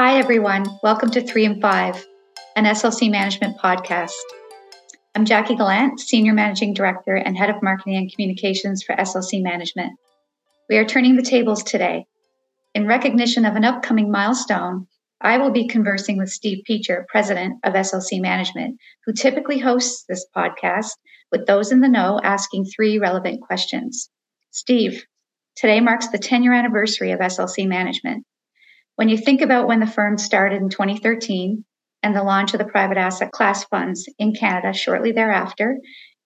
Hi, 0.00 0.18
everyone. 0.18 0.64
Welcome 0.80 1.10
to 1.10 1.20
3 1.20 1.44
and 1.44 1.60
5, 1.60 2.06
an 2.54 2.66
SLC 2.66 3.10
management 3.10 3.58
podcast. 3.58 4.12
I'm 5.16 5.24
Jackie 5.24 5.56
Gallant, 5.56 5.98
Senior 5.98 6.34
Managing 6.34 6.72
Director 6.72 7.16
and 7.16 7.36
Head 7.36 7.50
of 7.50 7.60
Marketing 7.64 7.96
and 7.96 8.08
Communications 8.08 8.84
for 8.84 8.94
SLC 8.94 9.42
Management. 9.42 9.98
We 10.68 10.76
are 10.76 10.84
turning 10.84 11.16
the 11.16 11.22
tables 11.24 11.64
today. 11.64 12.06
In 12.76 12.86
recognition 12.86 13.44
of 13.44 13.56
an 13.56 13.64
upcoming 13.64 14.08
milestone, 14.08 14.86
I 15.20 15.38
will 15.38 15.50
be 15.50 15.66
conversing 15.66 16.16
with 16.16 16.30
Steve 16.30 16.62
Peacher, 16.64 17.04
President 17.08 17.58
of 17.64 17.74
SLC 17.74 18.20
Management, 18.20 18.78
who 19.04 19.12
typically 19.12 19.58
hosts 19.58 20.04
this 20.08 20.24
podcast 20.32 20.92
with 21.32 21.44
those 21.46 21.72
in 21.72 21.80
the 21.80 21.88
know 21.88 22.20
asking 22.22 22.66
three 22.66 23.00
relevant 23.00 23.40
questions. 23.40 24.10
Steve, 24.52 25.04
today 25.56 25.80
marks 25.80 26.06
the 26.06 26.18
10 26.18 26.44
year 26.44 26.52
anniversary 26.52 27.10
of 27.10 27.18
SLC 27.18 27.66
Management. 27.66 28.24
When 28.98 29.08
you 29.08 29.16
think 29.16 29.42
about 29.42 29.68
when 29.68 29.78
the 29.78 29.86
firm 29.86 30.18
started 30.18 30.60
in 30.60 30.70
2013 30.70 31.64
and 32.02 32.16
the 32.16 32.24
launch 32.24 32.52
of 32.52 32.58
the 32.58 32.64
private 32.64 32.96
asset 32.96 33.30
class 33.30 33.62
funds 33.62 34.08
in 34.18 34.34
Canada 34.34 34.76
shortly 34.76 35.12
thereafter 35.12 35.76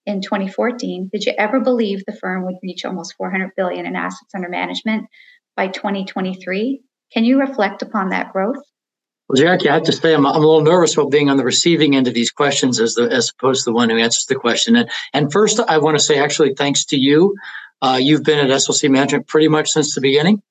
in 0.07 0.21
2014, 0.21 1.11
did 1.13 1.23
you 1.23 1.33
ever 1.37 1.59
believe 1.59 2.03
the 2.07 2.17
firm 2.19 2.43
would 2.45 2.55
reach 2.63 2.83
almost 2.83 3.13
400 3.15 3.51
billion 3.55 3.85
in 3.85 3.95
assets 3.95 4.31
under 4.33 4.49
management 4.49 5.05
by 5.55 5.67
2023? 5.67 6.81
Can 7.13 7.23
you 7.23 7.39
reflect 7.39 7.83
upon 7.83 8.09
that 8.09 8.33
growth? 8.33 8.63
Well, 9.29 9.39
Jackie, 9.39 9.69
I 9.69 9.75
have 9.75 9.83
to 9.83 9.91
say 9.91 10.11
I'm, 10.15 10.25
I'm 10.25 10.37
a 10.37 10.39
little 10.39 10.63
nervous 10.63 10.95
about 10.95 11.11
being 11.11 11.29
on 11.29 11.37
the 11.37 11.45
receiving 11.45 11.95
end 11.95 12.07
of 12.07 12.15
these 12.15 12.31
questions 12.31 12.79
as 12.79 12.95
the 12.95 13.03
as 13.03 13.29
opposed 13.29 13.65
to 13.65 13.69
the 13.69 13.75
one 13.75 13.91
who 13.91 13.99
answers 13.99 14.25
the 14.25 14.33
question. 14.33 14.75
And 14.75 14.89
and 15.13 15.31
first, 15.31 15.59
I 15.59 15.77
want 15.77 15.95
to 15.95 16.03
say 16.03 16.17
actually 16.17 16.55
thanks 16.55 16.85
to 16.85 16.97
you. 16.97 17.35
Uh, 17.83 17.99
you've 18.01 18.23
been 18.23 18.39
at 18.39 18.49
SLC 18.49 18.89
Management 18.89 19.27
pretty 19.27 19.47
much 19.47 19.69
since 19.69 19.93
the 19.93 20.01
beginning. 20.01 20.41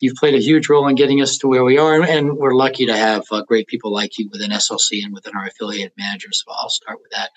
You've 0.00 0.16
played 0.16 0.34
a 0.34 0.42
huge 0.42 0.68
role 0.68 0.86
in 0.88 0.94
getting 0.94 1.22
us 1.22 1.38
to 1.38 1.48
where 1.48 1.64
we 1.64 1.78
are, 1.78 2.02
and 2.02 2.36
we're 2.36 2.54
lucky 2.54 2.86
to 2.86 2.96
have 2.96 3.24
uh, 3.30 3.42
great 3.42 3.66
people 3.66 3.92
like 3.92 4.18
you 4.18 4.28
within 4.30 4.50
SLC 4.50 5.02
and 5.02 5.14
within 5.14 5.34
our 5.34 5.46
affiliate 5.46 5.94
managers. 5.96 6.42
So 6.44 6.52
I'll 6.52 6.68
start 6.68 6.98
with 7.00 7.12
that. 7.12 7.30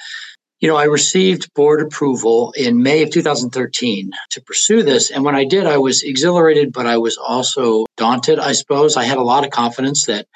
You 0.59 0.67
know, 0.67 0.75
I 0.75 0.83
received 0.83 1.53
board 1.53 1.81
approval 1.81 2.53
in 2.57 2.83
May 2.83 3.01
of 3.01 3.11
2013 3.11 4.11
to 4.31 4.41
pursue 4.41 4.83
this. 4.83 5.09
And 5.09 5.23
when 5.23 5.35
I 5.35 5.45
did, 5.45 5.65
I 5.65 5.77
was 5.77 6.03
exhilarated, 6.03 6.73
but 6.73 6.85
I 6.85 6.97
was 6.97 7.15
also 7.17 7.85
daunted, 7.95 8.39
I 8.39 8.51
suppose. 8.51 8.97
I 8.97 9.05
had 9.05 9.17
a 9.17 9.23
lot 9.23 9.45
of 9.45 9.51
confidence 9.51 10.05
that 10.07 10.27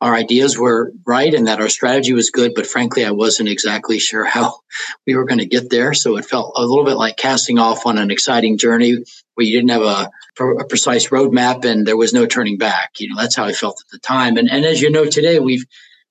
our 0.00 0.14
ideas 0.14 0.56
were 0.56 0.92
right 1.06 1.34
and 1.34 1.48
that 1.48 1.60
our 1.60 1.68
strategy 1.68 2.12
was 2.12 2.30
good, 2.30 2.54
but 2.54 2.66
frankly, 2.66 3.04
I 3.04 3.10
wasn't 3.10 3.48
exactly 3.48 3.98
sure 3.98 4.24
how 4.24 4.60
we 5.06 5.16
were 5.16 5.24
going 5.24 5.40
to 5.40 5.46
get 5.46 5.70
there. 5.70 5.94
So 5.94 6.16
it 6.16 6.24
felt 6.24 6.52
a 6.56 6.64
little 6.64 6.84
bit 6.84 6.96
like 6.96 7.16
casting 7.16 7.58
off 7.58 7.86
on 7.86 7.98
an 7.98 8.10
exciting 8.10 8.58
journey 8.58 9.04
where 9.34 9.46
you 9.46 9.56
didn't 9.56 9.70
have 9.70 9.82
a, 9.82 10.10
a 10.44 10.64
precise 10.64 11.08
roadmap 11.08 11.64
and 11.64 11.86
there 11.86 11.96
was 11.96 12.12
no 12.12 12.26
turning 12.26 12.58
back. 12.58 13.00
You 13.00 13.08
know, 13.08 13.20
that's 13.20 13.36
how 13.36 13.44
I 13.44 13.52
felt 13.52 13.82
at 13.84 13.90
the 13.90 13.98
time. 13.98 14.36
And, 14.36 14.48
and 14.50 14.64
as 14.64 14.80
you 14.80 14.90
know, 14.90 15.04
today 15.04 15.40
we've 15.40 15.64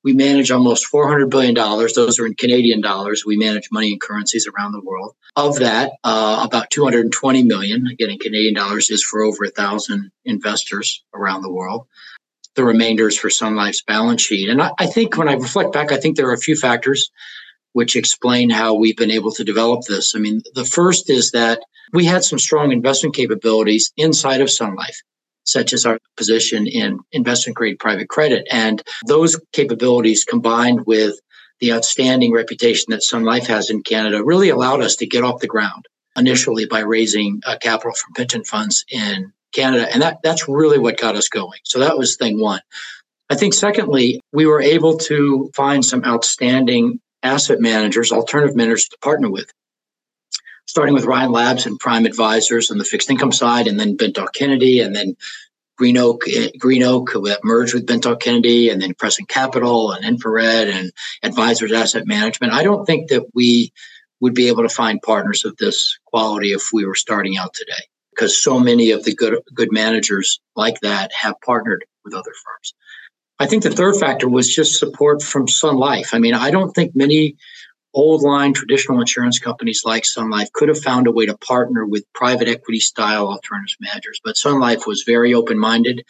we 0.04 0.14
manage 0.14 0.52
almost 0.52 0.90
$400 0.90 1.30
billion. 1.30 1.54
Those 1.54 2.18
are 2.18 2.26
in 2.26 2.36
Canadian 2.36 2.80
dollars. 2.80 3.26
We 3.26 3.36
manage 3.36 3.68
money 3.72 3.92
and 3.92 4.00
currencies 4.00 4.48
around 4.48 4.72
the 4.72 4.80
world. 4.80 5.16
Of 5.36 5.60
that, 5.60 5.94
uh, 6.04 6.46
about 6.48 6.70
220 6.70 7.44
million, 7.44 7.88
again 7.88 8.12
in 8.12 8.18
Canadian 8.18 8.54
dollars, 8.54 8.90
is 8.90 9.04
for 9.04 9.24
over 9.24 9.44
a 9.44 9.50
thousand 9.50 10.12
investors 10.24 11.04
around 11.14 11.42
the 11.42 11.52
world 11.52 11.88
the 12.58 12.66
remainders 12.66 13.18
for 13.18 13.30
Sun 13.30 13.56
Life's 13.56 13.84
balance 13.84 14.24
sheet. 14.24 14.50
And 14.50 14.62
I, 14.62 14.72
I, 14.80 14.88
think 14.88 15.16
when 15.16 15.30
I 15.30 15.34
reflect 15.34 15.72
back, 15.72 15.92
I 15.92 15.98
think 15.98 16.18
there 16.18 16.28
are 16.28 16.34
a 16.34 16.40
few 16.40 16.56
factors 16.56 17.10
which 17.74 17.96
explain 17.96 18.50
how 18.50 18.74
we've 18.74 18.98
been 18.98 19.12
able 19.12 19.32
to 19.32 19.44
develop 19.44 19.84
this. 19.84 20.16
I 20.16 20.20
mean, 20.20 20.42
the 20.56 20.66
first 20.66 21.10
is 21.10 21.32
that 21.32 21.62
we 21.94 22.04
had 22.04 22.24
some 22.24 22.40
strong 22.40 22.72
investment 22.72 23.16
capabilities 23.16 23.94
inside 23.96 24.42
of 24.42 24.50
Sun 24.50 24.76
Life, 24.76 25.00
such 25.44 25.72
as 25.72 25.86
our 25.86 26.00
position 26.18 26.66
in 26.66 27.00
investment 27.12 27.56
grade 27.56 27.78
private 27.78 28.10
credit. 28.10 28.48
And 28.52 28.82
those 29.06 29.40
capabilities 29.54 30.26
combined 30.26 30.88
with 30.88 31.20
the 31.60 31.74
outstanding 31.74 32.34
reputation 32.34 32.86
that 32.90 33.04
Sun 33.04 33.24
Life 33.24 33.46
has 33.48 33.70
in 33.70 33.84
Canada 33.84 34.24
really 34.24 34.50
allowed 34.50 34.82
us 34.82 34.96
to 34.98 35.08
get 35.08 35.24
off 35.24 35.42
the 35.42 35.48
ground 35.48 35.86
initially 36.18 36.66
by 36.66 36.80
raising 36.80 37.42
uh, 37.46 37.58
capital 37.62 37.94
from 37.94 38.14
pension 38.16 38.44
funds 38.44 38.84
in 38.92 39.32
Canada. 39.54 39.88
And 39.92 40.02
that, 40.02 40.20
that's 40.24 40.48
really 40.48 40.80
what 40.80 40.98
got 40.98 41.16
us 41.16 41.30
going. 41.30 41.60
So 41.64 41.80
that 41.80 41.98
was 41.98 42.18
thing 42.18 42.40
one. 42.40 42.62
I 43.30 43.36
think, 43.36 43.54
secondly, 43.54 44.22
we 44.32 44.46
were 44.46 44.62
able 44.62 44.98
to 45.00 45.52
find 45.54 45.84
some 45.84 46.04
outstanding 46.06 47.00
asset 47.24 47.60
managers, 47.60 48.12
alternative 48.12 48.56
managers 48.56 48.88
to 48.90 48.98
partner 49.00 49.30
with, 49.30 49.52
starting 50.66 50.94
with 50.94 51.06
Ryan 51.06 51.32
Labs 51.32 51.66
and 51.66 51.80
Prime 51.80 52.06
Advisors 52.06 52.72
on 52.72 52.78
the 52.78 52.86
fixed 52.86 53.10
income 53.10 53.34
side, 53.34 53.68
and 53.68 53.80
then 53.80 53.98
Bentall 53.98 54.32
Kennedy, 54.34 54.80
and 54.80 54.96
then 54.96 55.18
Green 55.78 55.98
Oak, 55.98 56.24
eh, 56.28 56.52
Green 56.58 56.84
Oak 56.84 57.12
merged 57.44 57.74
with 57.74 57.86
Bentall 57.86 58.20
Kennedy, 58.20 58.70
and 58.70 58.82
then 58.82 58.94
Crescent 58.94 59.28
Capital 59.28 59.92
and 59.92 60.06
Infrared 60.06 60.70
and 60.70 60.92
Advisors 61.22 61.74
Asset 61.74 62.08
Management. 62.08 62.54
I 62.54 62.64
don't 62.64 62.86
think 62.86 63.10
that 63.10 63.26
we 63.34 63.74
would 64.22 64.34
be 64.34 64.48
able 64.48 64.64
to 64.64 64.70
find 64.70 65.02
partners 65.02 65.44
of 65.44 65.58
this 65.58 66.00
quality 66.06 66.54
if 66.54 66.70
we 66.72 66.86
were 66.86 66.96
starting 66.96 67.38
out 67.38 67.54
today 67.54 67.88
because 68.18 68.42
so 68.42 68.60
many 68.60 68.92
of 68.92 69.04
the 69.04 69.14
good 69.14 69.40
good 69.54 69.72
managers 69.72 70.40
like 70.56 70.80
that 70.82 71.12
have 71.14 71.40
partnered 71.42 71.86
with 72.04 72.14
other 72.14 72.32
firms. 72.44 72.74
I 73.40 73.46
think 73.46 73.64
the 73.64 73.70
third 73.70 73.96
factor 73.98 74.28
was 74.28 74.54
just 74.54 74.80
support 74.80 75.22
from 75.22 75.48
Sun 75.48 75.76
Life. 75.78 76.10
I 76.14 76.20
mean, 76.20 76.34
I 76.34 76.50
don't 76.50 76.72
think 76.72 76.96
many 76.96 77.36
old 77.94 78.24
line 78.24 78.54
traditional 78.54 79.00
insurance 79.00 79.38
companies 79.38 79.84
like 79.86 80.06
Sun 80.06 80.32
Life 80.32 80.52
could 80.54 80.70
have 80.70 80.82
found 80.82 81.06
a 81.06 81.12
way 81.12 81.28
to 81.28 81.38
partner 81.38 81.86
with 81.86 82.12
private 82.14 82.48
equity 82.48 82.80
style 82.80 83.28
alternative 83.28 83.78
managers. 83.80 84.20
But 84.24 84.38
Sun 84.38 84.60
Life 84.60 84.88
was 84.88 85.04
very 85.04 85.36
open 85.36 85.60
minded, 85.60 86.04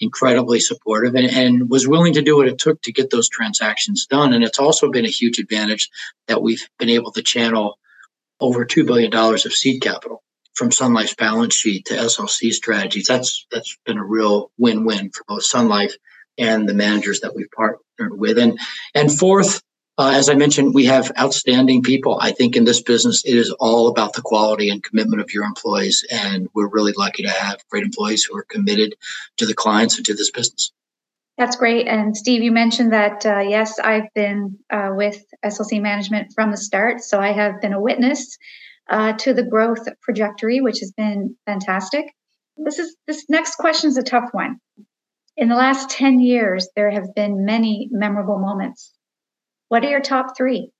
incredibly 0.00 0.58
supportive, 0.58 1.14
and, 1.14 1.26
and 1.26 1.70
was 1.70 1.86
willing 1.86 2.14
to 2.14 2.22
do 2.22 2.36
what 2.36 2.48
it 2.48 2.58
took 2.58 2.82
to 2.82 2.92
get 2.92 3.10
those 3.10 3.28
transactions 3.28 4.06
done. 4.06 4.32
And 4.32 4.42
it's 4.42 4.58
also 4.58 4.90
been 4.90 5.04
a 5.04 5.08
huge 5.08 5.38
advantage 5.38 5.88
that 6.26 6.42
we've 6.42 6.68
been 6.80 6.90
able 6.90 7.12
to 7.12 7.22
channel 7.22 7.78
over 8.40 8.64
$2 8.66 8.84
billion 8.84 9.14
of 9.14 9.52
seed 9.52 9.80
capital 9.80 10.24
from 10.54 10.70
Sun 10.70 10.94
Life's 10.94 11.14
balance 11.14 11.54
sheet 11.54 11.86
to 11.86 11.94
SLC 11.94 12.52
strategies. 12.52 13.06
That's 13.06 13.46
that's 13.50 13.76
been 13.84 13.98
a 13.98 14.04
real 14.04 14.50
win-win 14.58 15.10
for 15.10 15.24
both 15.26 15.44
Sun 15.44 15.68
Life 15.68 15.94
and 16.38 16.68
the 16.68 16.74
managers 16.74 17.20
that 17.20 17.34
we've 17.34 17.50
partnered 17.50 18.18
with. 18.18 18.38
And 18.38 18.58
and 18.94 19.16
fourth, 19.16 19.62
uh, 19.98 20.12
as 20.14 20.28
I 20.28 20.34
mentioned, 20.34 20.74
we 20.74 20.86
have 20.86 21.12
outstanding 21.18 21.82
people. 21.82 22.18
I 22.20 22.32
think 22.32 22.56
in 22.56 22.64
this 22.64 22.82
business, 22.82 23.24
it 23.24 23.36
is 23.36 23.50
all 23.60 23.88
about 23.88 24.14
the 24.14 24.22
quality 24.22 24.68
and 24.70 24.82
commitment 24.82 25.20
of 25.22 25.32
your 25.32 25.44
employees, 25.44 26.04
and 26.10 26.48
we're 26.54 26.68
really 26.68 26.92
lucky 26.96 27.22
to 27.22 27.30
have 27.30 27.62
great 27.70 27.84
employees 27.84 28.24
who 28.24 28.36
are 28.36 28.44
committed 28.44 28.94
to 29.38 29.46
the 29.46 29.54
clients 29.54 29.96
and 29.96 30.06
to 30.06 30.14
this 30.14 30.30
business. 30.30 30.72
That's 31.38 31.56
great. 31.56 31.88
And 31.88 32.16
Steve, 32.16 32.42
you 32.42 32.52
mentioned 32.52 32.92
that, 32.92 33.24
uh, 33.24 33.40
yes, 33.40 33.78
I've 33.78 34.12
been 34.14 34.58
uh, 34.70 34.90
with 34.92 35.24
SLC 35.44 35.80
Management 35.80 36.32
from 36.34 36.50
the 36.50 36.58
start. 36.58 37.00
So 37.00 37.18
I 37.18 37.32
have 37.32 37.60
been 37.60 37.72
a 37.72 37.80
witness 37.80 38.36
uh, 38.90 39.12
to 39.14 39.34
the 39.34 39.44
growth 39.44 39.86
trajectory, 40.02 40.60
which 40.60 40.80
has 40.80 40.92
been 40.92 41.36
fantastic. 41.46 42.06
This 42.56 42.78
is 42.78 42.96
this 43.06 43.24
next 43.28 43.56
question 43.56 43.88
is 43.88 43.96
a 43.96 44.02
tough 44.02 44.30
one. 44.32 44.58
In 45.36 45.48
the 45.48 45.54
last 45.54 45.90
10 45.90 46.20
years, 46.20 46.68
there 46.76 46.90
have 46.90 47.14
been 47.14 47.44
many 47.44 47.88
memorable 47.90 48.38
moments. 48.38 48.92
What 49.68 49.84
are 49.84 49.90
your 49.90 50.02
top 50.02 50.36
three? 50.36 50.70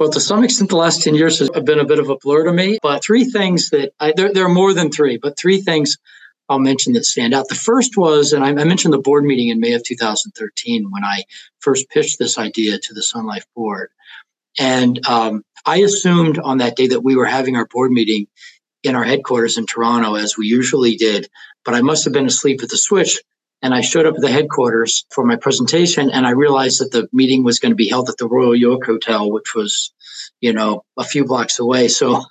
Well, 0.00 0.10
to 0.10 0.20
some 0.20 0.42
extent, 0.42 0.70
the 0.70 0.76
last 0.76 1.04
10 1.04 1.14
years 1.14 1.38
has 1.38 1.48
been 1.50 1.78
a 1.78 1.84
bit 1.84 2.00
of 2.00 2.08
a 2.08 2.16
blur 2.16 2.44
to 2.44 2.52
me, 2.52 2.78
but 2.82 3.04
three 3.04 3.24
things 3.24 3.70
that 3.70 3.92
I, 4.00 4.12
there, 4.16 4.32
there 4.32 4.44
are 4.44 4.52
more 4.52 4.74
than 4.74 4.90
three, 4.90 5.16
but 5.16 5.38
three 5.38 5.60
things 5.60 5.96
I'll 6.48 6.58
mention 6.58 6.94
that 6.94 7.04
stand 7.04 7.34
out. 7.34 7.48
The 7.48 7.54
first 7.54 7.96
was, 7.96 8.32
and 8.32 8.44
I, 8.44 8.48
I 8.48 8.64
mentioned 8.64 8.92
the 8.92 8.98
board 8.98 9.24
meeting 9.24 9.48
in 9.48 9.60
May 9.60 9.74
of 9.74 9.84
2013 9.84 10.90
when 10.90 11.04
I 11.04 11.22
first 11.60 11.88
pitched 11.88 12.18
this 12.18 12.36
idea 12.36 12.78
to 12.78 12.94
the 12.94 13.02
Sun 13.02 13.26
Life 13.26 13.46
board. 13.54 13.90
And 14.58 15.04
um, 15.06 15.42
I 15.64 15.78
assumed 15.78 16.38
on 16.38 16.58
that 16.58 16.76
day 16.76 16.88
that 16.88 17.00
we 17.00 17.16
were 17.16 17.26
having 17.26 17.56
our 17.56 17.66
board 17.66 17.92
meeting 17.92 18.26
in 18.82 18.96
our 18.96 19.04
headquarters 19.04 19.58
in 19.58 19.66
Toronto, 19.66 20.14
as 20.14 20.36
we 20.36 20.46
usually 20.46 20.96
did, 20.96 21.28
but 21.64 21.74
I 21.74 21.82
must 21.82 22.04
have 22.04 22.12
been 22.12 22.26
asleep 22.26 22.62
at 22.62 22.68
the 22.68 22.76
switch. 22.76 23.20
And 23.64 23.72
I 23.72 23.80
showed 23.80 24.06
up 24.06 24.16
at 24.16 24.20
the 24.20 24.30
headquarters 24.30 25.06
for 25.14 25.24
my 25.24 25.36
presentation, 25.36 26.10
and 26.10 26.26
I 26.26 26.30
realized 26.30 26.80
that 26.80 26.90
the 26.90 27.08
meeting 27.12 27.44
was 27.44 27.60
going 27.60 27.70
to 27.70 27.76
be 27.76 27.88
held 27.88 28.08
at 28.08 28.16
the 28.16 28.26
Royal 28.26 28.56
York 28.56 28.84
Hotel, 28.84 29.30
which 29.30 29.54
was, 29.54 29.92
you 30.40 30.52
know, 30.52 30.84
a 30.98 31.04
few 31.04 31.24
blocks 31.24 31.60
away. 31.60 31.86
So 31.86 32.24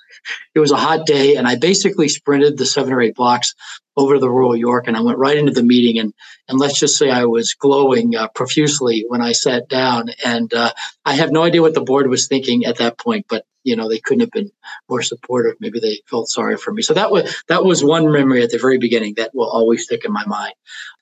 it 0.55 0.59
was 0.59 0.71
a 0.71 0.77
hot 0.77 1.05
day, 1.05 1.35
and 1.35 1.47
I 1.47 1.55
basically 1.55 2.09
sprinted 2.09 2.57
the 2.57 2.65
seven 2.65 2.93
or 2.93 3.01
eight 3.01 3.15
blocks 3.15 3.55
over 3.97 4.15
to 4.15 4.19
the 4.19 4.29
Royal 4.29 4.55
York, 4.55 4.87
and 4.87 4.95
I 4.95 5.01
went 5.01 5.17
right 5.17 5.37
into 5.37 5.51
the 5.51 5.63
meeting. 5.63 5.99
and 5.99 6.13
And 6.47 6.59
let's 6.59 6.79
just 6.79 6.97
say 6.97 7.09
I 7.09 7.25
was 7.25 7.53
glowing 7.53 8.15
uh, 8.15 8.27
profusely 8.29 9.05
when 9.07 9.21
I 9.21 9.33
sat 9.33 9.67
down. 9.67 10.09
And 10.23 10.53
uh, 10.53 10.71
I 11.05 11.13
have 11.15 11.31
no 11.31 11.43
idea 11.43 11.61
what 11.61 11.73
the 11.73 11.81
board 11.81 12.09
was 12.09 12.27
thinking 12.27 12.65
at 12.65 12.77
that 12.77 12.97
point, 12.97 13.25
but 13.29 13.45
you 13.63 13.75
know 13.75 13.87
they 13.87 13.99
couldn't 13.99 14.21
have 14.21 14.31
been 14.31 14.51
more 14.89 15.01
supportive. 15.01 15.55
Maybe 15.59 15.79
they 15.79 16.01
felt 16.07 16.29
sorry 16.29 16.57
for 16.57 16.73
me. 16.73 16.81
So 16.81 16.93
that 16.93 17.11
was 17.11 17.43
that 17.47 17.63
was 17.63 17.83
one 17.83 18.11
memory 18.11 18.43
at 18.43 18.51
the 18.51 18.57
very 18.57 18.77
beginning 18.77 19.15
that 19.15 19.35
will 19.35 19.49
always 19.49 19.83
stick 19.83 20.05
in 20.05 20.11
my 20.11 20.25
mind. 20.25 20.53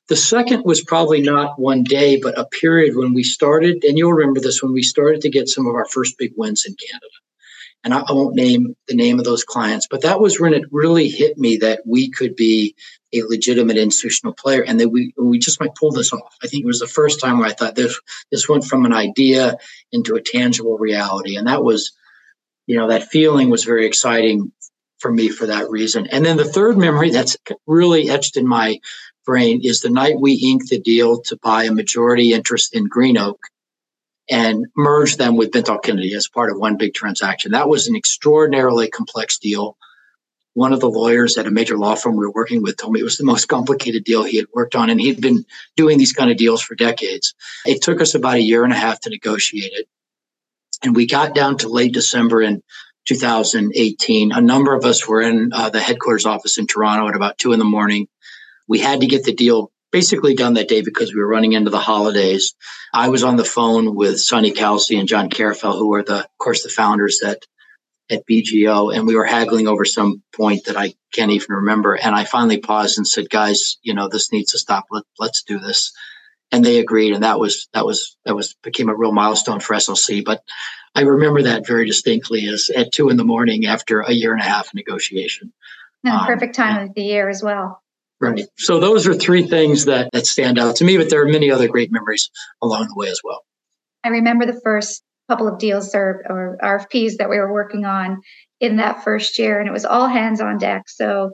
The 0.07 0.15
second 0.15 0.63
was 0.65 0.83
probably 0.83 1.21
not 1.21 1.59
one 1.59 1.83
day, 1.83 2.19
but 2.19 2.37
a 2.37 2.45
period 2.45 2.95
when 2.95 3.13
we 3.13 3.23
started, 3.23 3.83
and 3.83 3.95
you'll 3.95 4.13
remember 4.13 4.39
this 4.39 4.63
when 4.63 4.73
we 4.73 4.81
started 4.81 5.21
to 5.21 5.29
get 5.29 5.47
some 5.47 5.67
of 5.67 5.75
our 5.75 5.85
first 5.85 6.17
big 6.17 6.33
wins 6.35 6.65
in 6.65 6.75
Canada 6.75 7.05
and 7.83 7.93
I, 7.93 7.99
I 7.99 8.11
won't 8.11 8.35
name 8.35 8.75
the 8.87 8.95
name 8.95 9.19
of 9.19 9.25
those 9.25 9.43
clients, 9.43 9.87
but 9.89 10.01
that 10.01 10.19
was 10.19 10.39
when 10.39 10.53
it 10.53 10.63
really 10.71 11.07
hit 11.07 11.37
me 11.37 11.57
that 11.57 11.81
we 11.85 12.09
could 12.09 12.35
be 12.35 12.75
a 13.13 13.23
legitimate 13.23 13.77
institutional 13.77 14.33
player 14.33 14.63
and 14.63 14.79
that 14.79 14.89
we 14.89 15.13
we 15.17 15.39
just 15.39 15.59
might 15.59 15.75
pull 15.75 15.91
this 15.91 16.13
off. 16.13 16.35
I 16.43 16.47
think 16.47 16.63
it 16.63 16.67
was 16.67 16.79
the 16.79 16.87
first 16.87 17.19
time 17.19 17.39
where 17.39 17.47
I 17.47 17.53
thought 17.53 17.75
this 17.75 17.99
this 18.31 18.47
went 18.47 18.65
from 18.65 18.85
an 18.85 18.93
idea 18.93 19.57
into 19.91 20.15
a 20.15 20.21
tangible 20.21 20.77
reality. 20.77 21.35
And 21.35 21.47
that 21.47 21.63
was, 21.63 21.91
you 22.67 22.75
know, 22.75 22.89
that 22.89 23.09
feeling 23.09 23.49
was 23.49 23.63
very 23.63 23.85
exciting 23.85 24.51
for 24.99 25.11
me 25.11 25.29
for 25.29 25.47
that 25.47 25.69
reason. 25.69 26.07
And 26.07 26.25
then 26.25 26.37
the 26.37 26.45
third 26.45 26.77
memory 26.77 27.09
that's 27.09 27.37
really 27.65 28.09
etched 28.09 28.37
in 28.37 28.47
my 28.47 28.79
brain 29.25 29.61
is 29.63 29.79
the 29.79 29.89
night 29.89 30.19
we 30.19 30.33
inked 30.33 30.69
the 30.69 30.79
deal 30.79 31.21
to 31.21 31.37
buy 31.37 31.63
a 31.63 31.71
majority 31.71 32.33
interest 32.33 32.75
in 32.75 32.89
GreenOak 32.89 33.37
and 34.29 34.65
merge 34.75 35.17
them 35.17 35.35
with 35.35 35.51
Bentall 35.51 35.81
Kennedy 35.81 36.13
as 36.13 36.27
part 36.27 36.51
of 36.51 36.57
one 36.57 36.77
big 36.77 36.93
transaction. 36.93 37.51
That 37.51 37.69
was 37.69 37.87
an 37.87 37.95
extraordinarily 37.95 38.89
complex 38.89 39.39
deal 39.39 39.77
one 40.53 40.73
of 40.73 40.79
the 40.79 40.89
lawyers 40.89 41.37
at 41.37 41.47
a 41.47 41.51
major 41.51 41.77
law 41.77 41.95
firm 41.95 42.17
we 42.17 42.25
were 42.25 42.31
working 42.31 42.61
with 42.61 42.75
told 42.75 42.93
me 42.93 42.99
it 42.99 43.03
was 43.03 43.17
the 43.17 43.23
most 43.23 43.47
complicated 43.47 44.03
deal 44.03 44.23
he 44.23 44.37
had 44.37 44.47
worked 44.53 44.75
on, 44.75 44.89
and 44.89 44.99
he'd 44.99 45.21
been 45.21 45.45
doing 45.77 45.97
these 45.97 46.11
kind 46.11 46.31
of 46.31 46.37
deals 46.37 46.61
for 46.61 46.75
decades. 46.75 47.33
It 47.65 47.81
took 47.81 48.01
us 48.01 48.15
about 48.15 48.35
a 48.35 48.41
year 48.41 48.63
and 48.63 48.73
a 48.73 48.77
half 48.77 48.99
to 49.01 49.09
negotiate 49.09 49.71
it. 49.73 49.87
And 50.83 50.95
we 50.95 51.05
got 51.05 51.35
down 51.35 51.57
to 51.59 51.69
late 51.69 51.93
December 51.93 52.41
in 52.41 52.63
2018. 53.07 54.31
A 54.31 54.41
number 54.41 54.73
of 54.73 54.85
us 54.85 55.07
were 55.07 55.21
in 55.21 55.51
uh, 55.53 55.69
the 55.69 55.79
headquarters 55.79 56.25
office 56.25 56.57
in 56.57 56.67
Toronto 56.67 57.07
at 57.07 57.15
about 57.15 57.37
two 57.37 57.53
in 57.53 57.59
the 57.59 57.65
morning. 57.65 58.07
We 58.67 58.79
had 58.79 59.01
to 59.01 59.07
get 59.07 59.23
the 59.23 59.33
deal 59.33 59.71
basically 59.91 60.35
done 60.35 60.53
that 60.53 60.67
day 60.67 60.81
because 60.81 61.13
we 61.13 61.19
were 61.19 61.27
running 61.27 61.53
into 61.53 61.69
the 61.69 61.79
holidays. 61.79 62.55
I 62.93 63.09
was 63.09 63.23
on 63.23 63.35
the 63.35 63.45
phone 63.45 63.95
with 63.95 64.19
Sonny 64.19 64.51
Kalsi 64.51 64.99
and 64.99 65.07
John 65.07 65.29
Carrafiell, 65.29 65.77
who 65.77 65.93
are 65.93 66.03
the, 66.03 66.19
of 66.19 66.37
course, 66.37 66.63
the 66.63 66.69
founders 66.69 67.19
that 67.21 67.45
at 68.09 68.25
BGO 68.25 68.95
and 68.95 69.05
we 69.05 69.15
were 69.15 69.25
haggling 69.25 69.67
over 69.67 69.85
some 69.85 70.23
point 70.33 70.65
that 70.65 70.77
I 70.77 70.93
can't 71.13 71.31
even 71.31 71.55
remember. 71.55 71.95
And 71.95 72.15
I 72.15 72.23
finally 72.23 72.57
paused 72.57 72.97
and 72.97 73.07
said, 73.07 73.29
guys, 73.29 73.77
you 73.83 73.93
know, 73.93 74.09
this 74.09 74.31
needs 74.31 74.51
to 74.51 74.57
stop. 74.57 74.85
Let, 74.89 75.03
let's 75.19 75.43
do 75.43 75.59
this. 75.59 75.91
And 76.51 76.65
they 76.65 76.79
agreed. 76.79 77.13
And 77.13 77.23
that 77.23 77.39
was, 77.39 77.67
that 77.73 77.85
was, 77.85 78.17
that 78.25 78.35
was, 78.35 78.55
became 78.63 78.89
a 78.89 78.95
real 78.95 79.11
milestone 79.11 79.59
for 79.59 79.75
SLC. 79.75 80.25
But 80.25 80.43
I 80.95 81.01
remember 81.01 81.43
that 81.43 81.67
very 81.67 81.85
distinctly 81.85 82.47
as 82.47 82.71
at 82.75 82.91
two 82.91 83.09
in 83.09 83.17
the 83.17 83.23
morning 83.23 83.67
after 83.67 84.01
a 84.01 84.11
year 84.11 84.33
and 84.33 84.41
a 84.41 84.45
half 84.45 84.67
of 84.67 84.73
negotiation. 84.73 85.53
And 86.03 86.13
um, 86.13 86.25
perfect 86.25 86.55
time 86.55 86.89
of 86.89 86.95
the 86.95 87.03
year 87.03 87.29
as 87.29 87.43
well. 87.43 87.83
Right. 88.21 88.45
So 88.57 88.79
those 88.79 89.07
are 89.07 89.13
three 89.13 89.43
things 89.43 89.85
that, 89.85 90.09
that 90.11 90.27
stand 90.27 90.59
out 90.59 90.75
to 90.77 90.83
me, 90.83 90.97
but 90.97 91.09
there 91.09 91.21
are 91.21 91.27
many 91.27 91.49
other 91.49 91.69
great 91.69 91.89
memories 91.91 92.29
along 92.61 92.87
the 92.87 92.95
way 92.95 93.07
as 93.07 93.21
well. 93.23 93.45
I 94.03 94.09
remember 94.09 94.45
the 94.45 94.59
first 94.61 95.03
couple 95.29 95.47
of 95.47 95.59
deals 95.59 95.93
or, 95.95 96.23
or 96.29 96.57
RFPs 96.61 97.17
that 97.17 97.29
we 97.29 97.37
were 97.37 97.53
working 97.53 97.85
on 97.85 98.21
in 98.59 98.77
that 98.77 99.03
first 99.03 99.39
year, 99.39 99.59
and 99.59 99.69
it 99.69 99.71
was 99.71 99.85
all 99.85 100.07
hands 100.07 100.41
on 100.41 100.57
deck. 100.57 100.83
So 100.87 101.31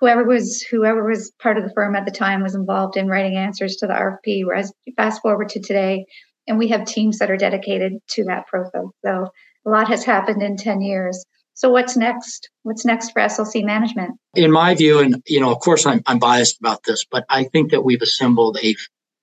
whoever 0.00 0.24
was 0.24 0.62
whoever 0.62 1.08
was 1.08 1.32
part 1.40 1.56
of 1.56 1.64
the 1.64 1.72
firm 1.72 1.94
at 1.94 2.04
the 2.04 2.10
time 2.10 2.42
was 2.42 2.54
involved 2.54 2.96
in 2.96 3.06
writing 3.06 3.36
answers 3.36 3.76
to 3.76 3.86
the 3.86 3.92
RFP. 3.92 4.44
Whereas 4.44 4.72
fast 4.96 5.22
forward 5.22 5.50
to 5.50 5.60
today, 5.60 6.04
and 6.48 6.58
we 6.58 6.68
have 6.68 6.84
teams 6.84 7.18
that 7.18 7.30
are 7.30 7.36
dedicated 7.36 7.94
to 8.10 8.24
that 8.24 8.46
profile. 8.46 8.92
So 9.04 9.28
a 9.66 9.70
lot 9.70 9.88
has 9.88 10.04
happened 10.04 10.42
in 10.42 10.56
10 10.56 10.80
years. 10.80 11.24
So 11.54 11.70
what's 11.70 11.96
next? 11.96 12.50
What's 12.64 12.84
next 12.84 13.10
for 13.10 13.22
SLC 13.22 13.64
management? 13.64 14.18
In 14.34 14.50
my 14.50 14.74
view, 14.74 14.98
and 14.98 15.22
you 15.26 15.40
know, 15.40 15.52
of 15.52 15.60
course 15.60 15.86
I'm, 15.86 16.02
I'm 16.06 16.18
biased 16.18 16.58
about 16.58 16.82
this, 16.84 17.04
but 17.04 17.24
I 17.28 17.44
think 17.44 17.70
that 17.70 17.82
we've 17.82 18.02
assembled 18.02 18.58
a 18.62 18.74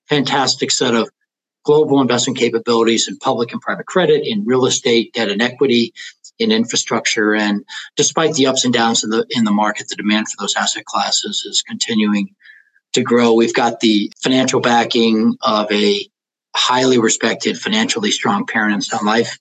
fantastic 0.08 0.72
set 0.72 0.96
of 0.96 1.10
global 1.64 2.02
investment 2.02 2.40
capabilities 2.40 3.08
in 3.08 3.18
public 3.18 3.52
and 3.52 3.62
private 3.62 3.86
credit, 3.86 4.26
in 4.26 4.46
real 4.46 4.66
estate, 4.66 5.14
debt 5.14 5.30
and 5.30 5.42
equity, 5.42 5.94
in 6.40 6.52
infrastructure. 6.52 7.36
And 7.36 7.64
despite 7.96 8.34
the 8.34 8.48
ups 8.48 8.66
and 8.66 8.74
downs 8.74 9.04
in 9.04 9.10
the 9.10 9.26
in 9.30 9.44
the 9.44 9.52
market, 9.52 9.90
the 9.90 9.96
demand 9.96 10.28
for 10.30 10.42
those 10.42 10.56
asset 10.56 10.86
classes 10.86 11.44
is 11.46 11.62
continuing 11.62 12.34
to 12.94 13.04
grow. 13.04 13.34
We've 13.34 13.54
got 13.54 13.82
the 13.82 14.12
financial 14.22 14.62
backing 14.62 15.36
of 15.42 15.72
a 15.72 16.08
highly 16.56 16.98
respected, 16.98 17.58
financially 17.58 18.12
strong 18.12 18.46
parent 18.46 18.74
in 18.74 18.82
Sun 18.82 19.06
Life 19.06 19.38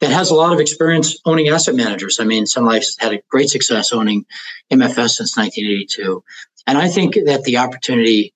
that 0.00 0.10
has 0.10 0.30
a 0.30 0.34
lot 0.34 0.52
of 0.52 0.60
experience 0.60 1.18
owning 1.24 1.48
asset 1.48 1.74
managers. 1.74 2.18
I 2.20 2.24
mean, 2.24 2.46
Sun 2.46 2.64
Life's 2.64 2.96
had 2.98 3.12
a 3.12 3.22
great 3.28 3.50
success 3.50 3.92
owning 3.92 4.24
MFS 4.72 5.10
since 5.10 5.36
1982. 5.36 6.24
And 6.66 6.78
I 6.78 6.88
think 6.88 7.14
that 7.26 7.44
the 7.44 7.58
opportunity 7.58 8.32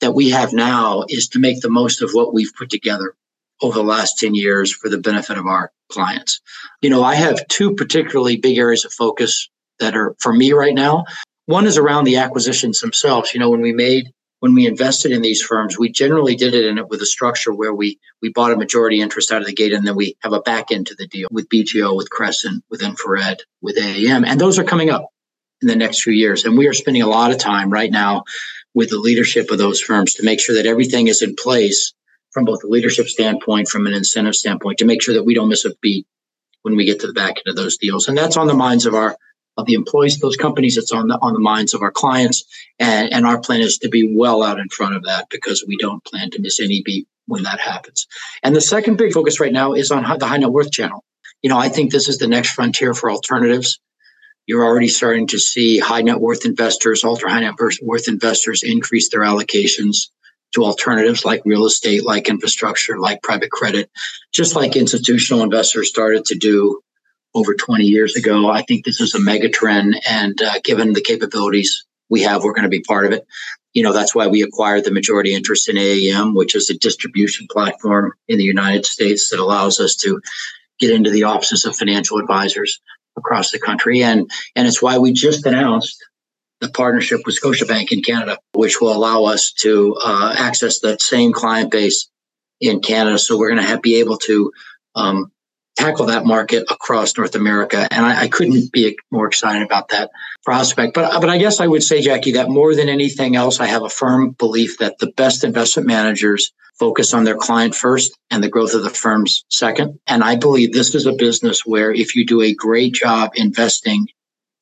that 0.00 0.12
we 0.12 0.30
have 0.30 0.52
now 0.52 1.04
is 1.08 1.28
to 1.28 1.38
make 1.38 1.60
the 1.60 1.70
most 1.70 2.02
of 2.02 2.10
what 2.12 2.34
we've 2.34 2.52
put 2.56 2.70
together 2.70 3.14
over 3.62 3.78
the 3.78 3.84
last 3.84 4.18
10 4.18 4.34
years 4.34 4.72
for 4.72 4.90
the 4.90 4.98
benefit 4.98 5.38
of 5.38 5.46
our 5.46 5.72
clients. 5.88 6.40
You 6.82 6.90
know, 6.90 7.02
I 7.02 7.14
have 7.14 7.46
two 7.48 7.74
particularly 7.74 8.36
big 8.36 8.58
areas 8.58 8.84
of 8.84 8.92
focus 8.92 9.48
that 9.78 9.96
are 9.96 10.14
for 10.18 10.32
me 10.32 10.52
right 10.52 10.74
now. 10.74 11.04
One 11.46 11.66
is 11.66 11.78
around 11.78 12.04
the 12.04 12.16
acquisitions 12.16 12.80
themselves. 12.80 13.32
You 13.32 13.40
know, 13.40 13.50
when 13.50 13.60
we 13.60 13.72
made 13.72 14.10
when 14.40 14.54
we 14.54 14.66
invested 14.66 15.12
in 15.12 15.22
these 15.22 15.42
firms, 15.42 15.78
we 15.78 15.90
generally 15.90 16.36
did 16.36 16.54
it 16.54 16.64
in 16.64 16.78
it 16.78 16.88
with 16.88 17.00
a 17.00 17.06
structure 17.06 17.54
where 17.54 17.74
we 17.74 17.98
we 18.20 18.30
bought 18.30 18.52
a 18.52 18.56
majority 18.56 19.00
interest 19.00 19.32
out 19.32 19.40
of 19.40 19.46
the 19.46 19.54
gate, 19.54 19.72
and 19.72 19.86
then 19.86 19.96
we 19.96 20.16
have 20.20 20.32
a 20.32 20.40
back 20.40 20.70
end 20.70 20.86
to 20.88 20.94
the 20.94 21.06
deal 21.06 21.28
with 21.30 21.48
BGO, 21.48 21.96
with 21.96 22.10
Crescent, 22.10 22.64
with 22.70 22.80
InfraRed, 22.80 23.40
with 23.62 23.76
AAM, 23.76 24.26
and 24.26 24.40
those 24.40 24.58
are 24.58 24.64
coming 24.64 24.90
up 24.90 25.08
in 25.62 25.68
the 25.68 25.76
next 25.76 26.02
few 26.02 26.12
years. 26.12 26.44
And 26.44 26.58
we 26.58 26.66
are 26.66 26.74
spending 26.74 27.02
a 27.02 27.08
lot 27.08 27.30
of 27.30 27.38
time 27.38 27.70
right 27.70 27.90
now 27.90 28.24
with 28.74 28.90
the 28.90 28.98
leadership 28.98 29.50
of 29.50 29.58
those 29.58 29.80
firms 29.80 30.14
to 30.14 30.24
make 30.24 30.38
sure 30.38 30.56
that 30.56 30.66
everything 30.66 31.06
is 31.06 31.22
in 31.22 31.34
place 31.34 31.94
from 32.30 32.44
both 32.44 32.62
a 32.62 32.66
leadership 32.66 33.08
standpoint, 33.08 33.68
from 33.68 33.86
an 33.86 33.94
incentive 33.94 34.34
standpoint, 34.34 34.78
to 34.78 34.84
make 34.84 35.02
sure 35.02 35.14
that 35.14 35.24
we 35.24 35.34
don't 35.34 35.48
miss 35.48 35.64
a 35.64 35.72
beat 35.80 36.06
when 36.60 36.76
we 36.76 36.84
get 36.84 37.00
to 37.00 37.06
the 37.06 37.14
back 37.14 37.36
end 37.38 37.46
of 37.46 37.56
those 37.56 37.78
deals. 37.78 38.08
And 38.08 38.18
that's 38.18 38.36
on 38.36 38.46
the 38.46 38.54
minds 38.54 38.84
of 38.84 38.94
our 38.94 39.16
of 39.56 39.66
the 39.66 39.74
employees 39.74 40.16
of 40.16 40.20
those 40.20 40.36
companies. 40.36 40.76
It's 40.76 40.92
on 40.92 41.08
the 41.08 41.18
on 41.20 41.32
the 41.32 41.40
minds 41.40 41.74
of 41.74 41.82
our 41.82 41.90
clients. 41.90 42.44
And, 42.78 43.12
and 43.12 43.26
our 43.26 43.40
plan 43.40 43.60
is 43.60 43.78
to 43.78 43.88
be 43.88 44.14
well 44.14 44.42
out 44.42 44.58
in 44.58 44.68
front 44.68 44.96
of 44.96 45.04
that 45.04 45.28
because 45.30 45.64
we 45.66 45.76
don't 45.76 46.04
plan 46.04 46.30
to 46.30 46.40
miss 46.40 46.60
any 46.60 46.82
beat 46.82 47.08
when 47.26 47.42
that 47.44 47.60
happens. 47.60 48.06
And 48.42 48.54
the 48.54 48.60
second 48.60 48.96
big 48.96 49.12
focus 49.12 49.40
right 49.40 49.52
now 49.52 49.72
is 49.72 49.90
on 49.90 50.02
the 50.18 50.26
high 50.26 50.36
net 50.36 50.50
worth 50.50 50.70
channel. 50.70 51.04
You 51.42 51.50
know, 51.50 51.58
I 51.58 51.68
think 51.68 51.90
this 51.90 52.08
is 52.08 52.18
the 52.18 52.28
next 52.28 52.50
frontier 52.50 52.94
for 52.94 53.10
alternatives. 53.10 53.80
You're 54.46 54.64
already 54.64 54.88
starting 54.88 55.26
to 55.28 55.38
see 55.38 55.78
high 55.78 56.02
net 56.02 56.20
worth 56.20 56.44
investors, 56.44 57.04
ultra 57.04 57.30
high 57.30 57.40
net 57.40 57.54
worth 57.82 58.08
investors 58.08 58.62
increase 58.62 59.10
their 59.10 59.22
allocations 59.22 60.08
to 60.54 60.64
alternatives 60.64 61.24
like 61.24 61.42
real 61.44 61.66
estate, 61.66 62.04
like 62.04 62.28
infrastructure, 62.28 62.98
like 62.98 63.22
private 63.22 63.50
credit, 63.50 63.90
just 64.32 64.54
like 64.54 64.76
institutional 64.76 65.42
investors 65.42 65.88
started 65.88 66.24
to 66.26 66.34
do 66.36 66.80
over 67.36 67.54
20 67.54 67.84
years 67.84 68.16
ago. 68.16 68.48
I 68.48 68.62
think 68.62 68.84
this 68.84 69.00
is 69.00 69.14
a 69.14 69.20
mega 69.20 69.48
trend. 69.48 70.00
And 70.08 70.40
uh, 70.40 70.54
given 70.64 70.94
the 70.94 71.02
capabilities 71.02 71.84
we 72.08 72.22
have, 72.22 72.42
we're 72.42 72.54
going 72.54 72.64
to 72.64 72.68
be 72.68 72.80
part 72.80 73.06
of 73.06 73.12
it. 73.12 73.26
You 73.74 73.82
know, 73.82 73.92
that's 73.92 74.14
why 74.14 74.26
we 74.26 74.42
acquired 74.42 74.84
the 74.84 74.90
majority 74.90 75.34
interest 75.34 75.68
in 75.68 75.76
AAM, 75.76 76.34
which 76.34 76.54
is 76.54 76.70
a 76.70 76.78
distribution 76.78 77.46
platform 77.50 78.12
in 78.26 78.38
the 78.38 78.44
United 78.44 78.86
States 78.86 79.28
that 79.28 79.38
allows 79.38 79.78
us 79.78 79.94
to 79.96 80.20
get 80.80 80.90
into 80.90 81.10
the 81.10 81.24
offices 81.24 81.64
of 81.66 81.76
financial 81.76 82.18
advisors 82.18 82.80
across 83.18 83.50
the 83.50 83.58
country. 83.58 84.02
And, 84.02 84.30
and 84.54 84.66
it's 84.66 84.80
why 84.80 84.96
we 84.96 85.12
just 85.12 85.44
announced 85.44 86.02
the 86.60 86.70
partnership 86.70 87.20
with 87.26 87.38
Scotiabank 87.38 87.92
in 87.92 88.02
Canada, 88.02 88.38
which 88.54 88.80
will 88.80 88.92
allow 88.92 89.24
us 89.24 89.52
to 89.60 89.94
uh, 90.02 90.34
access 90.38 90.80
that 90.80 91.02
same 91.02 91.32
client 91.32 91.70
base 91.70 92.08
in 92.62 92.80
Canada. 92.80 93.18
So 93.18 93.36
we're 93.36 93.54
going 93.54 93.66
to 93.66 93.78
be 93.80 93.96
able 93.96 94.16
to 94.18 94.52
um, 94.94 95.30
tackle 95.76 96.06
that 96.06 96.24
market 96.24 96.64
across 96.70 97.16
North 97.16 97.34
America. 97.34 97.86
And 97.90 98.04
I, 98.04 98.22
I, 98.22 98.28
couldn't 98.28 98.72
be 98.72 98.98
more 99.10 99.26
excited 99.26 99.62
about 99.62 99.88
that 99.88 100.10
prospect. 100.44 100.94
But, 100.94 101.20
but 101.20 101.28
I 101.28 101.38
guess 101.38 101.60
I 101.60 101.66
would 101.66 101.82
say, 101.82 102.00
Jackie, 102.00 102.32
that 102.32 102.48
more 102.48 102.74
than 102.74 102.88
anything 102.88 103.36
else, 103.36 103.60
I 103.60 103.66
have 103.66 103.82
a 103.82 103.90
firm 103.90 104.30
belief 104.30 104.78
that 104.78 104.98
the 104.98 105.12
best 105.12 105.44
investment 105.44 105.86
managers 105.86 106.52
focus 106.78 107.14
on 107.14 107.24
their 107.24 107.36
client 107.36 107.74
first 107.74 108.18
and 108.30 108.42
the 108.42 108.48
growth 108.48 108.74
of 108.74 108.82
the 108.82 108.90
firms 108.90 109.44
second. 109.50 109.98
And 110.06 110.24
I 110.24 110.36
believe 110.36 110.72
this 110.72 110.94
is 110.94 111.06
a 111.06 111.12
business 111.12 111.64
where 111.64 111.92
if 111.92 112.16
you 112.16 112.26
do 112.26 112.42
a 112.42 112.54
great 112.54 112.94
job 112.94 113.32
investing 113.34 114.08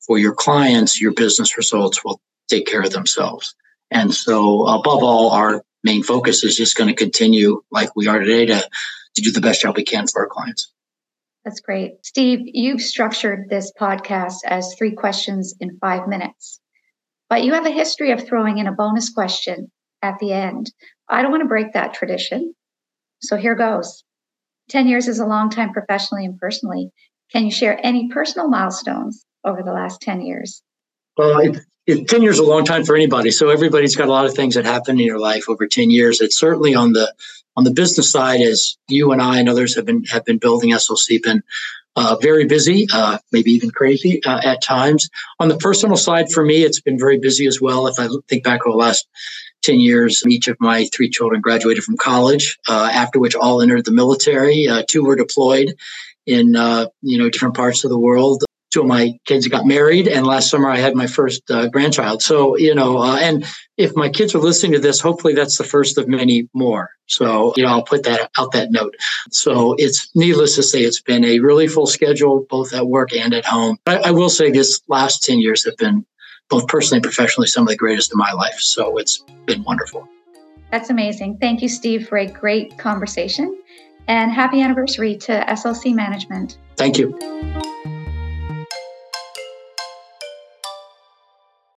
for 0.05 0.17
your 0.17 0.33
clients, 0.33 0.99
your 1.01 1.13
business 1.13 1.57
results 1.57 2.03
will 2.03 2.19
take 2.49 2.67
care 2.67 2.81
of 2.81 2.91
themselves. 2.91 3.55
And 3.89 4.13
so 4.13 4.65
above 4.67 5.03
all, 5.03 5.31
our 5.31 5.63
main 5.83 6.03
focus 6.03 6.43
is 6.43 6.55
just 6.55 6.75
going 6.75 6.89
to 6.89 6.95
continue 6.95 7.61
like 7.71 7.95
we 7.95 8.07
are 8.07 8.19
today 8.19 8.45
to, 8.47 8.69
to 9.15 9.21
do 9.21 9.31
the 9.31 9.41
best 9.41 9.61
job 9.61 9.77
we 9.77 9.83
can 9.83 10.07
for 10.07 10.21
our 10.21 10.29
clients. 10.29 10.71
That's 11.45 11.59
great. 11.59 12.03
Steve, 12.03 12.39
you've 12.43 12.81
structured 12.81 13.49
this 13.49 13.71
podcast 13.79 14.37
as 14.45 14.73
three 14.77 14.91
questions 14.91 15.53
in 15.59 15.77
five 15.79 16.07
minutes, 16.07 16.59
but 17.29 17.43
you 17.43 17.53
have 17.53 17.67
a 17.67 17.71
history 17.71 18.11
of 18.11 18.27
throwing 18.27 18.57
in 18.57 18.65
a 18.65 18.71
bonus 18.71 19.11
question 19.11 19.71
at 20.01 20.17
the 20.19 20.33
end. 20.33 20.71
I 21.07 21.21
don't 21.21 21.29
want 21.29 21.43
to 21.43 21.47
break 21.47 21.73
that 21.73 21.93
tradition. 21.93 22.55
So 23.21 23.37
here 23.37 23.53
goes 23.53 24.03
10 24.69 24.87
years 24.87 25.07
is 25.07 25.19
a 25.19 25.25
long 25.27 25.51
time 25.51 25.71
professionally 25.71 26.25
and 26.25 26.37
personally. 26.39 26.89
Can 27.31 27.45
you 27.45 27.51
share 27.51 27.79
any 27.83 28.09
personal 28.09 28.49
milestones 28.49 29.23
over 29.43 29.61
the 29.61 29.71
last 29.71 30.01
10 30.01 30.21
years? 30.21 30.63
Well, 31.15 31.37
it, 31.39 31.59
it, 31.85 32.07
10 32.07 32.23
years 32.23 32.35
is 32.35 32.39
a 32.39 32.49
long 32.49 32.65
time 32.65 32.83
for 32.83 32.95
anybody. 32.95 33.29
So 33.29 33.49
everybody's 33.49 33.95
got 33.95 34.07
a 34.07 34.11
lot 34.11 34.25
of 34.25 34.33
things 34.33 34.55
that 34.55 34.65
happen 34.65 34.99
in 34.99 35.05
your 35.05 35.19
life 35.19 35.47
over 35.47 35.67
10 35.67 35.91
years. 35.91 36.21
It's 36.21 36.37
certainly 36.37 36.73
on 36.73 36.93
the 36.93 37.13
on 37.55 37.63
the 37.63 37.71
business 37.71 38.11
side, 38.11 38.41
as 38.41 38.77
you 38.87 39.11
and 39.11 39.21
I 39.21 39.39
and 39.39 39.49
others 39.49 39.75
have 39.75 39.85
been 39.85 40.03
have 40.05 40.25
been 40.25 40.37
building 40.37 40.71
SLC, 40.71 41.21
been 41.21 41.43
uh, 41.95 42.17
very 42.21 42.45
busy, 42.45 42.87
uh, 42.93 43.17
maybe 43.31 43.51
even 43.51 43.71
crazy 43.71 44.21
uh, 44.25 44.41
at 44.43 44.61
times. 44.61 45.09
On 45.39 45.47
the 45.47 45.57
personal 45.57 45.95
side, 45.95 46.31
for 46.31 46.43
me, 46.43 46.63
it's 46.63 46.81
been 46.81 46.99
very 46.99 47.17
busy 47.17 47.47
as 47.47 47.61
well. 47.61 47.87
If 47.87 47.99
I 47.99 48.07
think 48.27 48.43
back 48.43 48.65
over 48.65 48.73
the 48.73 48.77
last 48.77 49.07
10 49.63 49.79
years, 49.79 50.21
each 50.27 50.47
of 50.47 50.57
my 50.59 50.85
three 50.93 51.09
children 51.09 51.41
graduated 51.41 51.83
from 51.83 51.97
college, 51.97 52.57
uh, 52.67 52.89
after 52.91 53.19
which 53.19 53.35
all 53.35 53.61
entered 53.61 53.85
the 53.85 53.91
military. 53.91 54.67
Uh, 54.67 54.83
two 54.87 55.03
were 55.03 55.15
deployed 55.15 55.73
in, 56.25 56.55
uh, 56.55 56.87
you 57.01 57.17
know, 57.17 57.29
different 57.29 57.55
parts 57.55 57.83
of 57.83 57.89
the 57.89 57.99
world 57.99 58.43
two 58.75 58.81
of 58.81 58.87
my 58.87 59.17
kids 59.23 59.47
got 59.47 59.65
married 59.65 60.05
and 60.05 60.27
last 60.27 60.49
summer 60.49 60.69
i 60.69 60.75
had 60.75 60.95
my 60.95 61.07
first 61.07 61.49
uh, 61.49 61.69
grandchild. 61.69 62.21
So 62.21 62.57
you 62.57 62.75
know 62.75 62.97
uh, 62.97 63.17
and 63.21 63.45
if 63.77 63.95
my 63.95 64.09
kids 64.09 64.35
are 64.35 64.39
listening 64.39 64.73
to 64.73 64.79
this 64.79 64.99
hopefully 64.99 65.33
that's 65.33 65.57
the 65.57 65.63
first 65.63 65.97
of 65.97 66.09
many 66.09 66.49
more. 66.53 66.89
So 67.07 67.53
you 67.55 67.63
know 67.63 67.69
i'll 67.69 67.83
put 67.83 68.03
that 68.03 68.29
out 68.37 68.51
that 68.51 68.71
note. 68.71 68.93
So 69.31 69.75
it's 69.77 70.09
needless 70.13 70.55
to 70.55 70.63
say 70.63 70.81
it's 70.81 71.01
been 71.01 71.23
a 71.23 71.39
really 71.39 71.67
full 71.67 71.87
schedule 71.87 72.45
both 72.49 72.73
at 72.73 72.87
work 72.87 73.13
and 73.13 73.33
at 73.33 73.45
home. 73.45 73.77
I, 73.87 73.97
I 74.09 74.11
will 74.11 74.29
say 74.29 74.51
this 74.51 74.81
last 74.89 75.23
10 75.23 75.39
years 75.39 75.63
have 75.63 75.77
been 75.77 76.05
both 76.49 76.67
personally 76.67 76.97
and 76.97 77.03
professionally 77.03 77.47
some 77.47 77.63
of 77.63 77.69
the 77.69 77.77
greatest 77.77 78.11
in 78.11 78.17
my 78.17 78.33
life. 78.33 78.59
So 78.59 78.97
it's 78.97 79.23
been 79.45 79.63
wonderful. 79.63 80.07
That's 80.69 80.89
amazing. 80.89 81.37
Thank 81.37 81.61
you 81.61 81.69
steve 81.69 82.09
for 82.09 82.17
a 82.17 82.27
great 82.27 82.77
conversation. 82.77 83.57
And 84.07 84.31
happy 84.31 84.61
anniversary 84.61 85.15
to 85.17 85.45
slc 85.47 85.95
management. 85.95 86.57
Thank 86.75 86.97
you 86.97 87.94